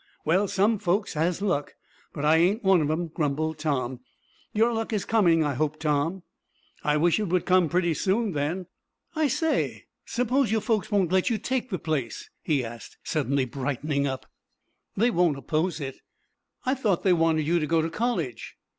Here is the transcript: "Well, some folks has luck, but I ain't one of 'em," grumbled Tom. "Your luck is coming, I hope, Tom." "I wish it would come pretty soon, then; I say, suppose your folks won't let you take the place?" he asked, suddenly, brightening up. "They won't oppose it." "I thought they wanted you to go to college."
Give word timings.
"Well, 0.25 0.47
some 0.47 0.79
folks 0.79 1.13
has 1.13 1.43
luck, 1.43 1.75
but 2.11 2.25
I 2.25 2.37
ain't 2.37 2.63
one 2.63 2.81
of 2.81 2.89
'em," 2.89 3.09
grumbled 3.09 3.59
Tom. 3.59 3.99
"Your 4.51 4.73
luck 4.73 4.91
is 4.91 5.05
coming, 5.05 5.43
I 5.43 5.53
hope, 5.53 5.77
Tom." 5.79 6.23
"I 6.83 6.97
wish 6.97 7.19
it 7.19 7.25
would 7.25 7.45
come 7.45 7.69
pretty 7.69 7.93
soon, 7.93 8.31
then; 8.31 8.65
I 9.15 9.27
say, 9.27 9.85
suppose 10.03 10.51
your 10.51 10.59
folks 10.61 10.89
won't 10.91 11.11
let 11.11 11.29
you 11.29 11.37
take 11.37 11.69
the 11.69 11.77
place?" 11.77 12.31
he 12.41 12.65
asked, 12.65 12.97
suddenly, 13.03 13.45
brightening 13.45 14.07
up. 14.07 14.25
"They 14.97 15.11
won't 15.11 15.37
oppose 15.37 15.79
it." 15.79 15.97
"I 16.65 16.73
thought 16.73 17.03
they 17.03 17.13
wanted 17.13 17.45
you 17.45 17.59
to 17.59 17.67
go 17.67 17.83
to 17.83 17.89
college." 17.91 18.55